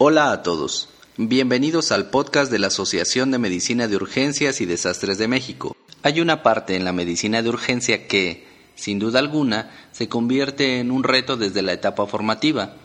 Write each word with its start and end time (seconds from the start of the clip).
Hola 0.00 0.32
a 0.32 0.42
todos. 0.42 0.88
Bienvenidos 1.16 1.92
al 1.92 2.08
podcast 2.10 2.50
de 2.50 2.58
la 2.58 2.68
Asociación 2.68 3.30
de 3.30 3.38
Medicina 3.38 3.88
de 3.88 3.96
Urgencias 3.96 4.60
y 4.60 4.64
Desastres 4.64 5.18
de 5.18 5.28
México. 5.28 5.76
Hay 6.02 6.20
una 6.20 6.42
parte 6.42 6.76
en 6.76 6.84
la 6.84 6.92
medicina 6.92 7.42
de 7.42 7.48
urgencia 7.48 8.06
que, 8.06 8.46
sin 8.74 8.98
duda 8.98 9.18
alguna, 9.18 9.70
se 9.92 10.08
convierte 10.08 10.78
en 10.78 10.90
un 10.90 11.04
reto 11.04 11.36
desde 11.36 11.62
la 11.62 11.72
etapa 11.72 12.06
formativa, 12.06 12.76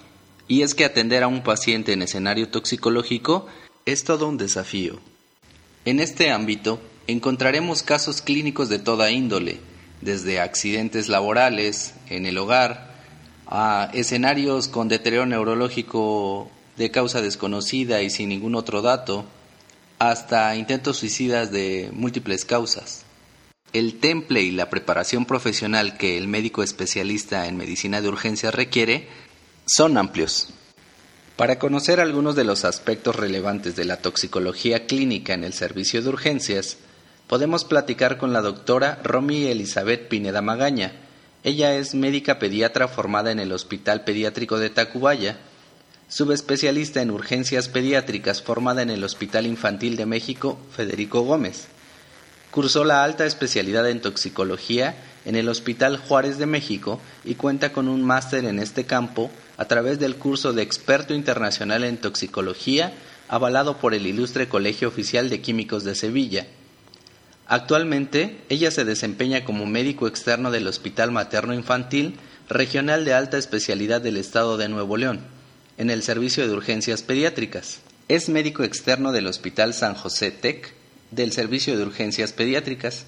y 0.47 0.63
es 0.63 0.75
que 0.75 0.85
atender 0.85 1.23
a 1.23 1.27
un 1.27 1.43
paciente 1.43 1.93
en 1.93 2.01
escenario 2.01 2.49
toxicológico 2.49 3.47
es 3.85 4.03
todo 4.03 4.27
un 4.27 4.37
desafío. 4.37 4.99
En 5.85 5.99
este 5.99 6.31
ámbito 6.31 6.79
encontraremos 7.07 7.83
casos 7.83 8.21
clínicos 8.21 8.69
de 8.69 8.79
toda 8.79 9.11
índole, 9.11 9.59
desde 9.99 10.39
accidentes 10.39 11.09
laborales, 11.09 11.93
en 12.09 12.25
el 12.25 12.37
hogar, 12.37 12.93
a 13.47 13.89
escenarios 13.93 14.69
con 14.69 14.87
deterioro 14.87 15.25
neurológico 15.25 16.49
de 16.77 16.89
causa 16.89 17.21
desconocida 17.21 18.01
y 18.01 18.09
sin 18.09 18.29
ningún 18.29 18.55
otro 18.55 18.81
dato, 18.81 19.25
hasta 19.99 20.55
intentos 20.55 20.97
suicidas 20.97 21.51
de 21.51 21.89
múltiples 21.93 22.45
causas. 22.45 23.03
El 23.73 23.99
temple 23.99 24.41
y 24.41 24.51
la 24.51 24.69
preparación 24.69 25.25
profesional 25.25 25.97
que 25.97 26.17
el 26.17 26.27
médico 26.27 26.63
especialista 26.63 27.47
en 27.47 27.57
medicina 27.57 28.01
de 28.01 28.07
urgencia 28.07 28.51
requiere 28.51 29.07
son 29.65 29.97
amplios. 29.97 30.49
Para 31.35 31.57
conocer 31.57 31.99
algunos 31.99 32.35
de 32.35 32.43
los 32.43 32.63
aspectos 32.63 33.15
relevantes 33.15 33.75
de 33.75 33.85
la 33.85 33.97
toxicología 33.97 34.85
clínica 34.85 35.33
en 35.33 35.43
el 35.43 35.53
servicio 35.53 36.01
de 36.01 36.09
urgencias, 36.09 36.77
podemos 37.27 37.65
platicar 37.65 38.17
con 38.17 38.33
la 38.33 38.41
doctora 38.41 38.99
Romy 39.03 39.47
Elizabeth 39.47 40.07
Pineda 40.07 40.41
Magaña. 40.41 40.93
Ella 41.43 41.75
es 41.75 41.95
médica 41.95 42.39
pediatra 42.39 42.87
formada 42.87 43.31
en 43.31 43.39
el 43.39 43.51
Hospital 43.51 44.03
Pediátrico 44.03 44.59
de 44.59 44.69
Tacubaya 44.69 45.37
subespecialista 46.13 47.01
en 47.01 47.09
urgencias 47.09 47.69
pediátricas 47.69 48.43
formada 48.43 48.83
en 48.83 48.91
el 48.91 49.03
Hospital 49.03 49.47
Infantil 49.47 49.95
de 49.95 50.05
México 50.05 50.59
Federico 50.75 51.21
Gómez. 51.21 51.69
Cursó 52.53 52.83
la 52.83 53.03
alta 53.03 53.25
especialidad 53.25 53.89
en 53.89 53.99
toxicología 53.99 54.95
en 55.25 55.35
el 55.35 55.49
Hospital 55.49 55.97
Juárez 55.97 56.37
de 56.37 56.45
México 56.45 57.01
y 57.25 57.33
cuenta 57.33 57.73
con 57.73 57.87
un 57.87 58.03
máster 58.03 58.45
en 58.45 58.59
este 58.59 58.85
campo 58.85 59.31
a 59.57 59.65
través 59.65 59.99
del 59.99 60.17
curso 60.17 60.53
de 60.53 60.61
experto 60.61 61.15
internacional 61.15 61.83
en 61.83 61.97
toxicología 61.97 62.93
avalado 63.27 63.79
por 63.79 63.95
el 63.95 64.05
Ilustre 64.05 64.49
Colegio 64.49 64.87
Oficial 64.87 65.31
de 65.31 65.41
Químicos 65.41 65.83
de 65.83 65.95
Sevilla. 65.95 66.45
Actualmente, 67.47 68.41
ella 68.49 68.69
se 68.69 68.85
desempeña 68.85 69.45
como 69.45 69.65
médico 69.65 70.05
externo 70.07 70.51
del 70.51 70.67
Hospital 70.67 71.11
Materno 71.11 71.55
Infantil 71.55 72.17
Regional 72.49 73.03
de 73.03 73.15
Alta 73.15 73.39
Especialidad 73.39 73.99
del 73.99 74.17
Estado 74.17 74.57
de 74.57 74.69
Nuevo 74.69 74.95
León 74.95 75.21
en 75.79 75.89
el 75.89 76.03
servicio 76.03 76.47
de 76.47 76.53
urgencias 76.53 77.01
pediátricas. 77.01 77.79
Es 78.09 78.29
médico 78.29 78.63
externo 78.63 79.11
del 79.11 79.25
Hospital 79.25 79.73
San 79.73 79.95
José 79.95 80.29
TEC, 80.29 80.82
del 81.15 81.31
servicio 81.31 81.77
de 81.77 81.83
urgencias 81.83 82.33
pediátricas, 82.33 83.05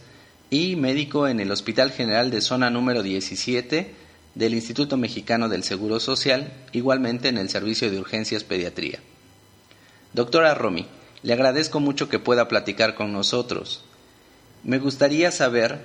y 0.50 0.76
médico 0.76 1.28
en 1.28 1.40
el 1.40 1.52
Hospital 1.52 1.92
General 1.92 2.30
de 2.30 2.42
Zona 2.42 2.70
número 2.70 3.04
17 3.04 3.94
del 4.36 4.54
Instituto 4.54 4.98
Mexicano 4.98 5.50
del 5.50 5.64
Seguro 5.64 6.00
Social, 6.00 6.54
igualmente 6.72 7.30
en 7.30 7.38
el 7.38 7.50
servicio 7.50 7.90
de 7.90 8.00
urgencias 8.00 8.44
pediatría. 8.44 9.00
Doctora 10.14 10.54
Romy, 10.54 10.88
le 11.24 11.34
agradezco 11.34 11.80
mucho 11.80 12.10
que 12.10 12.20
pueda 12.20 12.48
platicar 12.48 12.96
con 12.96 13.12
nosotros. 13.12 13.84
Me 14.64 14.78
gustaría 14.78 15.32
saber 15.32 15.80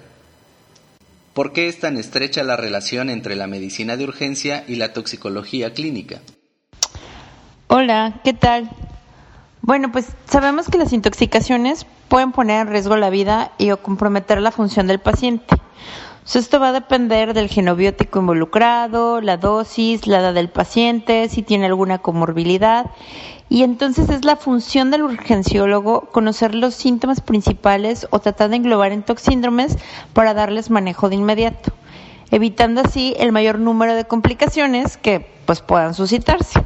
por 1.33 1.53
qué 1.53 1.69
es 1.69 1.81
tan 1.81 1.97
estrecha 1.97 2.43
la 2.43 2.57
relación 2.57 3.09
entre 3.09 3.37
la 3.37 3.47
medicina 3.47 3.97
de 3.97 4.05
urgencia 4.05 4.65
y 4.69 4.77
la 4.77 4.93
toxicología 4.93 5.73
clínica. 5.73 6.21
Hola, 7.69 8.21
¿qué 8.25 8.35
tal? 8.35 8.69
Bueno, 9.63 9.93
pues 9.93 10.07
sabemos 10.25 10.69
que 10.69 10.79
las 10.79 10.95
intoxicaciones 10.95 11.87
pueden 12.09 12.33
poner 12.33 12.63
en 12.63 12.73
riesgo 12.73 12.97
la 12.97 13.11
vida 13.11 13.53
y 13.59 13.71
o 13.73 13.83
comprometer 13.83 14.41
la 14.41 14.53
función 14.53 14.87
del 14.87 15.01
paciente. 15.01 15.55
esto 16.35 16.59
va 16.59 16.69
a 16.69 16.73
depender 16.73 17.35
del 17.35 17.49
genobiótico 17.49 18.21
involucrado, 18.21 19.21
la 19.21 19.37
dosis, 19.37 20.07
la 20.07 20.21
edad 20.21 20.33
del 20.33 20.49
paciente, 20.49 21.29
si 21.29 21.43
tiene 21.43 21.67
alguna 21.67 21.99
comorbilidad. 21.99 22.87
Y 23.51 23.63
entonces 23.63 24.09
es 24.09 24.25
la 24.25 24.37
función 24.37 24.91
del 24.91 25.03
urgenciólogo 25.03 26.09
conocer 26.11 26.55
los 26.55 26.75
síntomas 26.75 27.21
principales 27.21 28.07
o 28.11 28.19
tratar 28.19 28.49
de 28.49 28.57
englobar 28.57 28.93
en 28.93 29.03
toxíndromes 29.03 29.77
para 30.15 30.33
darles 30.33 30.71
manejo 30.71 31.11
de 31.11 31.17
inmediato, 31.17 31.73
evitando 32.31 32.81
así 32.81 33.15
el 33.19 33.31
mayor 33.31 33.59
número 33.59 33.95
de 33.95 34.07
complicaciones 34.07 34.97
que 34.97 35.31
pues 35.45 35.61
puedan 35.61 35.93
suscitarse 35.93 36.65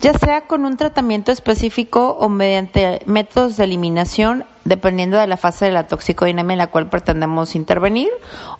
ya 0.00 0.12
sea 0.16 0.42
con 0.42 0.64
un 0.64 0.76
tratamiento 0.76 1.32
específico 1.32 2.10
o 2.10 2.28
mediante 2.28 3.00
métodos 3.06 3.56
de 3.56 3.64
eliminación, 3.64 4.44
dependiendo 4.64 5.18
de 5.18 5.26
la 5.26 5.36
fase 5.36 5.64
de 5.64 5.72
la 5.72 5.86
toxicodinamia 5.86 6.54
en 6.54 6.58
la 6.58 6.66
cual 6.68 6.88
pretendemos 6.88 7.54
intervenir 7.54 8.10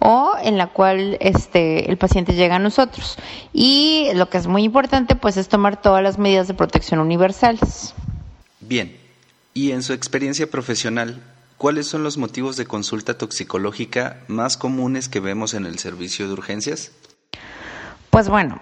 o 0.00 0.32
en 0.42 0.58
la 0.58 0.68
cual 0.68 1.16
este, 1.20 1.90
el 1.90 1.96
paciente 1.96 2.34
llega 2.34 2.56
a 2.56 2.58
nosotros. 2.58 3.16
Y 3.52 4.08
lo 4.14 4.28
que 4.28 4.38
es 4.38 4.46
muy 4.46 4.64
importante, 4.64 5.14
pues, 5.14 5.36
es 5.36 5.48
tomar 5.48 5.80
todas 5.80 6.02
las 6.02 6.18
medidas 6.18 6.48
de 6.48 6.54
protección 6.54 6.98
universales. 7.00 7.94
Bien, 8.60 8.96
y 9.54 9.72
en 9.72 9.82
su 9.82 9.92
experiencia 9.92 10.50
profesional, 10.50 11.22
¿cuáles 11.56 11.86
son 11.86 12.02
los 12.02 12.18
motivos 12.18 12.56
de 12.56 12.66
consulta 12.66 13.16
toxicológica 13.16 14.18
más 14.26 14.56
comunes 14.56 15.08
que 15.08 15.20
vemos 15.20 15.54
en 15.54 15.66
el 15.66 15.78
servicio 15.78 16.26
de 16.26 16.32
urgencias? 16.32 16.90
Pues 18.10 18.28
bueno, 18.28 18.60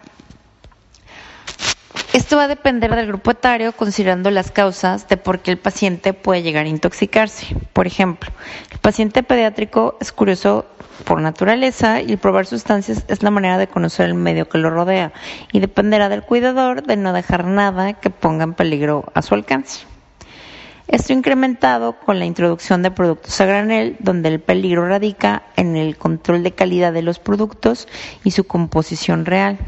esto 2.16 2.38
va 2.38 2.44
a 2.44 2.48
depender 2.48 2.94
del 2.94 3.08
grupo 3.08 3.32
etario 3.32 3.72
considerando 3.72 4.30
las 4.30 4.50
causas 4.50 5.06
de 5.06 5.18
por 5.18 5.40
qué 5.40 5.50
el 5.50 5.58
paciente 5.58 6.14
puede 6.14 6.42
llegar 6.42 6.64
a 6.64 6.68
intoxicarse. 6.70 7.54
Por 7.74 7.86
ejemplo, 7.86 8.30
el 8.72 8.78
paciente 8.78 9.22
pediátrico 9.22 9.98
es 10.00 10.12
curioso 10.12 10.64
por 11.04 11.20
naturaleza 11.20 12.00
y 12.00 12.16
probar 12.16 12.46
sustancias 12.46 13.04
es 13.08 13.22
la 13.22 13.30
manera 13.30 13.58
de 13.58 13.66
conocer 13.66 14.06
el 14.06 14.14
medio 14.14 14.48
que 14.48 14.56
lo 14.56 14.70
rodea 14.70 15.12
y 15.52 15.60
dependerá 15.60 16.08
del 16.08 16.22
cuidador 16.22 16.84
de 16.84 16.96
no 16.96 17.12
dejar 17.12 17.44
nada 17.44 17.92
que 17.92 18.08
ponga 18.08 18.44
en 18.44 18.54
peligro 18.54 19.04
a 19.12 19.20
su 19.20 19.34
alcance. 19.34 19.84
Esto 20.88 21.12
incrementado 21.12 21.98
con 21.98 22.18
la 22.18 22.24
introducción 22.24 22.82
de 22.82 22.92
productos 22.92 23.38
a 23.42 23.44
granel, 23.44 23.96
donde 23.98 24.30
el 24.30 24.40
peligro 24.40 24.88
radica 24.88 25.42
en 25.56 25.76
el 25.76 25.98
control 25.98 26.42
de 26.44 26.52
calidad 26.52 26.94
de 26.94 27.02
los 27.02 27.18
productos 27.18 27.86
y 28.24 28.30
su 28.30 28.44
composición 28.44 29.26
real. 29.26 29.58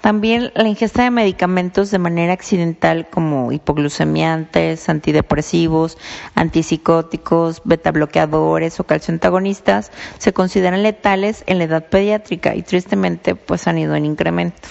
También 0.00 0.52
la 0.54 0.68
ingesta 0.68 1.02
de 1.02 1.10
medicamentos 1.10 1.90
de 1.90 1.98
manera 1.98 2.32
accidental 2.32 3.08
como 3.10 3.50
hipoglucemiantes, 3.50 4.88
antidepresivos, 4.88 5.98
antipsicóticos, 6.34 7.62
betabloqueadores 7.64 8.78
o 8.78 8.84
calcioantagonistas 8.84 9.90
se 10.18 10.32
consideran 10.32 10.82
letales 10.84 11.42
en 11.46 11.58
la 11.58 11.64
edad 11.64 11.86
pediátrica 11.88 12.54
y 12.54 12.62
tristemente 12.62 13.34
pues 13.34 13.66
han 13.66 13.78
ido 13.78 13.96
en 13.96 14.04
incremento. 14.04 14.68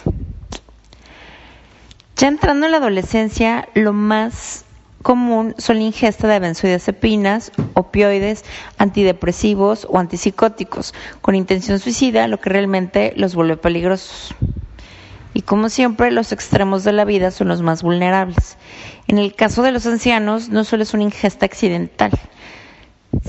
Ya 2.15 2.29
entrando 2.29 2.65
en 2.65 2.71
la 2.71 2.77
adolescencia, 2.77 3.67
lo 3.75 3.93
más 3.93 4.65
común 5.03 5.55
son 5.57 5.77
la 5.77 5.83
ingesta 5.83 6.27
de 6.27 6.39
benzodiazepinas, 6.39 7.51
opioides, 7.75 8.43
antidepresivos 8.77 9.85
o 9.89 9.99
antipsicóticos 9.99 10.93
con 11.21 11.35
intención 11.35 11.79
suicida, 11.79 12.27
lo 12.27 12.39
que 12.39 12.49
realmente 12.49 13.13
los 13.17 13.35
vuelve 13.35 13.57
peligrosos. 13.57 14.33
Y 15.37 15.43
como 15.43 15.69
siempre, 15.69 16.09
los 16.09 16.31
extremos 16.31 16.83
de 16.83 16.93
la 16.93 17.05
vida 17.05 17.29
son 17.29 17.49
los 17.49 17.61
más 17.61 17.83
vulnerables. 17.83 18.57
En 19.05 19.19
el 19.19 19.35
caso 19.35 19.61
de 19.61 19.71
los 19.71 19.85
ancianos, 19.85 20.49
no 20.49 20.63
solo 20.63 20.81
es 20.81 20.95
una 20.95 21.03
ingesta 21.03 21.45
accidental, 21.45 22.09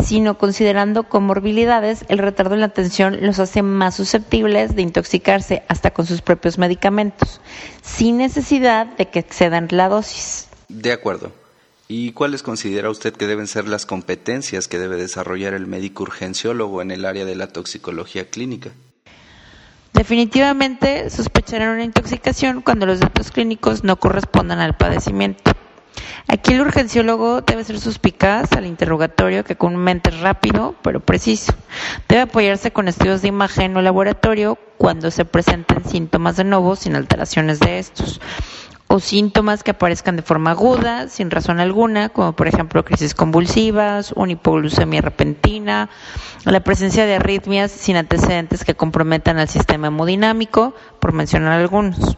sino 0.02 0.38
considerando 0.38 1.02
comorbilidades, 1.10 2.06
el 2.08 2.16
retardo 2.16 2.55
en 2.55 2.60
la 2.60 2.66
atención 2.66 3.19
los 3.20 3.38
hace 3.40 3.60
más 3.60 3.94
susceptibles 3.94 4.75
de 4.75 4.81
intoxicarse 4.81 5.64
hasta 5.69 5.90
con 5.90 6.06
sus 6.06 6.22
propios 6.22 6.56
medicamentos, 6.56 7.43
sin 7.82 8.16
necesidad 8.16 8.87
de 8.87 9.10
que 9.10 9.19
excedan 9.19 9.69
la 9.70 9.90
dosis. 9.90 10.49
De 10.70 10.93
acuerdo. 10.93 11.31
¿Y 11.88 12.12
cuáles 12.12 12.43
considera 12.43 12.88
usted 12.88 13.12
que 13.12 13.26
deben 13.26 13.46
ser 13.46 13.69
las 13.69 13.84
competencias 13.84 14.66
que 14.66 14.78
debe 14.78 14.96
desarrollar 14.96 15.52
el 15.52 15.66
médico 15.66 16.05
urgenciólogo 16.05 16.81
en 16.81 16.90
el 16.90 17.05
área 17.05 17.26
de 17.26 17.37
la 17.37 17.49
toxicología 17.49 18.31
clínica? 18.31 18.70
Definitivamente 19.98 21.10
sospecharán 21.10 21.70
una 21.70 21.82
intoxicación 21.82 22.62
cuando 22.62 22.86
los 22.86 23.00
datos 23.00 23.32
clínicos 23.32 23.82
no 23.82 23.96
correspondan 23.96 24.60
al 24.60 24.76
padecimiento. 24.76 25.50
Aquí 26.28 26.52
el 26.52 26.60
urgenciólogo 26.60 27.40
debe 27.40 27.64
ser 27.64 27.80
suspicaz 27.80 28.52
al 28.52 28.66
interrogatorio 28.66 29.42
que 29.42 29.56
comúnmente 29.56 30.10
es 30.10 30.20
rápido 30.20 30.76
pero 30.84 31.00
preciso. 31.00 31.52
Debe 32.08 32.20
apoyarse 32.20 32.70
con 32.70 32.86
estudios 32.86 33.22
de 33.22 33.28
imagen 33.28 33.76
o 33.76 33.82
laboratorio 33.82 34.56
cuando 34.76 35.10
se 35.10 35.24
presenten 35.24 35.84
síntomas 35.84 36.36
de 36.36 36.44
nuevo 36.44 36.76
sin 36.76 36.94
alteraciones 36.94 37.58
de 37.58 37.80
estos. 37.80 38.20
O 38.88 39.00
síntomas 39.00 39.62
que 39.62 39.73
aparezcan 39.73 40.17
de 40.17 40.23
forma 40.23 40.52
aguda, 40.52 41.08
sin 41.08 41.31
razón 41.31 41.61
alguna, 41.61 42.08
como 42.08 42.32
por 42.32 42.49
ejemplo 42.49 42.85
crisis 42.85 43.14
convulsivas, 43.14 44.12
una 44.17 44.32
hipoglucemia 44.32 45.02
repentina, 45.02 45.90
la 46.44 46.61
presencia 46.61 47.05
de 47.05 47.17
arritmias 47.17 47.70
sin 47.70 47.96
antecedentes 47.96 48.64
que 48.64 48.75
comprometan 48.75 49.38
al 49.38 49.49
sistema 49.49 49.88
hemodinámico, 49.88 50.75
por 51.00 51.12
mencionar 51.12 51.52
algunos. 51.61 52.17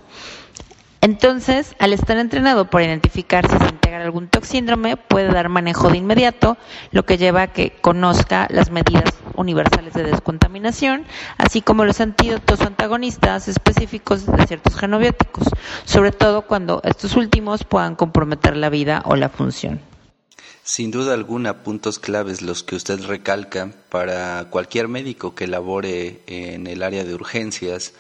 Entonces, 1.03 1.75
al 1.79 1.93
estar 1.93 2.19
entrenado 2.19 2.69
para 2.69 2.85
identificar 2.85 3.51
si 3.51 3.59
se 3.59 3.71
integra 3.71 4.03
algún 4.03 4.29
toxíndrome, 4.29 4.97
puede 4.97 5.33
dar 5.33 5.49
manejo 5.49 5.89
de 5.89 5.97
inmediato, 5.97 6.59
lo 6.93 7.05
que 7.05 7.17
lleva 7.17 7.43
a 7.43 7.47
que 7.49 7.73
conozca 7.81 8.47
las 8.51 8.71
medidas 8.71 9.15
universales 9.41 9.95
de 9.95 10.05
descontaminación, 10.05 11.05
así 11.39 11.61
como 11.63 11.85
los 11.85 12.01
antídotos 12.01 12.61
antagonistas 12.61 13.49
específicos 13.49 14.27
de 14.27 14.47
ciertos 14.47 14.77
genobióticos, 14.77 15.49
sobre 15.85 16.13
todo 16.13 16.43
cuando 16.43 16.81
estos 16.85 17.17
últimos 17.17 17.65
puedan 17.65 17.97
comprometer 17.97 18.57
la 18.57 18.71
vida 18.71 19.03
o 19.07 19.17
la 19.17 19.29
función. 19.29 19.81
Sin 20.63 20.91
duda 20.91 21.15
alguna, 21.15 21.65
puntos 21.65 21.99
claves 21.99 22.43
los 22.43 22.63
que 22.63 22.77
usted 22.77 23.03
recalca 23.05 23.73
para 23.89 24.47
cualquier 24.51 24.89
médico 24.89 25.35
que 25.35 25.47
labore 25.47 26.21
en 26.27 26.67
el 26.67 26.83
área 26.83 27.03
de 27.05 27.15
urgencias 27.15 27.95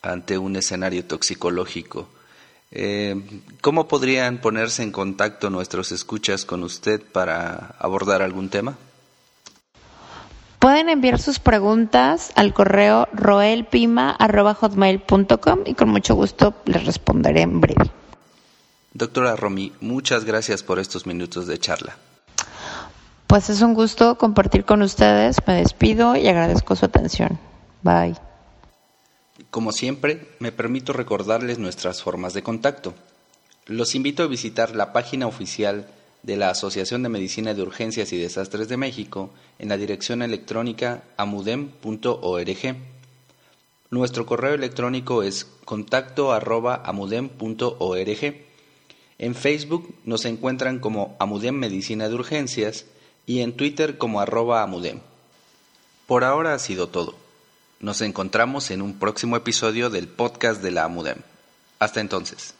ante 0.00 0.38
un 0.38 0.56
escenario 0.56 1.04
toxicológico. 1.04 2.08
Eh, 2.70 3.16
¿Cómo 3.60 3.88
podrían 3.88 4.40
ponerse 4.40 4.82
en 4.82 4.92
contacto 4.92 5.50
nuestros 5.50 5.90
escuchas 5.92 6.44
con 6.44 6.62
usted 6.62 7.02
para 7.02 7.74
abordar 7.78 8.22
algún 8.22 8.48
tema? 8.48 8.78
Pueden 10.60 10.88
enviar 10.90 11.18
sus 11.18 11.38
preguntas 11.38 12.32
al 12.36 12.52
correo 12.52 13.08
roelpima.hotmail.com 13.14 15.60
y 15.64 15.74
con 15.74 15.88
mucho 15.88 16.14
gusto 16.14 16.54
les 16.66 16.84
responderé 16.84 17.40
en 17.40 17.62
breve. 17.62 17.90
Doctora 18.92 19.36
Romy, 19.36 19.72
muchas 19.80 20.26
gracias 20.26 20.62
por 20.62 20.78
estos 20.78 21.06
minutos 21.06 21.46
de 21.46 21.58
charla. 21.58 21.96
Pues 23.26 23.48
es 23.48 23.62
un 23.62 23.72
gusto 23.72 24.18
compartir 24.18 24.66
con 24.66 24.82
ustedes. 24.82 25.38
Me 25.46 25.54
despido 25.54 26.14
y 26.14 26.28
agradezco 26.28 26.76
su 26.76 26.84
atención. 26.84 27.38
Bye. 27.82 28.18
Como 29.48 29.72
siempre, 29.72 30.28
me 30.40 30.52
permito 30.52 30.92
recordarles 30.92 31.58
nuestras 31.58 32.02
formas 32.02 32.34
de 32.34 32.42
contacto. 32.42 32.92
Los 33.64 33.94
invito 33.94 34.24
a 34.24 34.26
visitar 34.26 34.76
la 34.76 34.92
página 34.92 35.26
oficial 35.26 35.86
de 36.22 36.36
la 36.36 36.50
Asociación 36.50 37.02
de 37.02 37.08
Medicina 37.08 37.54
de 37.54 37.62
Urgencias 37.62 38.12
y 38.12 38.18
Desastres 38.18 38.68
de 38.68 38.76
México 38.76 39.30
en 39.58 39.68
la 39.68 39.76
dirección 39.76 40.22
electrónica 40.22 41.02
amudem.org. 41.16 42.76
Nuestro 43.90 44.26
correo 44.26 44.54
electrónico 44.54 45.22
es 45.22 45.46
contacto 45.64 46.32
En 49.18 49.34
Facebook 49.34 49.94
nos 50.04 50.24
encuentran 50.24 50.78
como 50.78 51.16
Amudem 51.18 51.56
Medicina 51.56 52.08
de 52.08 52.14
Urgencias 52.14 52.86
y 53.26 53.40
en 53.40 53.52
Twitter 53.52 53.98
como 53.98 54.20
arroba 54.20 54.62
Amudem. 54.62 55.00
Por 56.06 56.24
ahora 56.24 56.54
ha 56.54 56.58
sido 56.58 56.88
todo. 56.88 57.14
Nos 57.80 58.02
encontramos 58.02 58.70
en 58.70 58.82
un 58.82 58.98
próximo 58.98 59.36
episodio 59.36 59.88
del 59.88 60.06
podcast 60.06 60.60
de 60.60 60.70
la 60.70 60.84
AMUDEM. 60.84 61.18
Hasta 61.78 62.00
entonces. 62.00 62.54